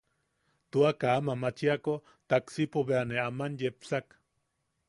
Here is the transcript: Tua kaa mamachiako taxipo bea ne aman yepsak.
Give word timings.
Tua 0.71 0.91
kaa 1.01 1.19
mamachiako 1.27 1.93
taxipo 2.29 2.79
bea 2.87 3.01
ne 3.09 3.17
aman 3.27 3.53
yepsak. 3.61 4.05